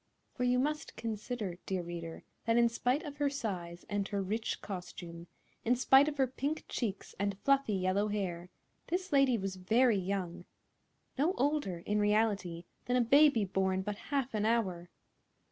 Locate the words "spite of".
2.69-3.17, 5.75-6.17